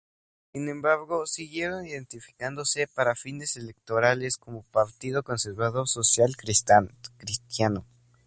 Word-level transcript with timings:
Sin 0.51 0.67
embargo, 0.67 1.27
siguieron 1.27 1.85
identificándose 1.85 2.87
para 2.87 3.13
fines 3.13 3.55
electorales 3.55 4.35
como 4.37 4.63
Partido 4.63 5.21
Conservador 5.21 5.87
Social 5.87 6.35
Cristiano. 6.37 7.85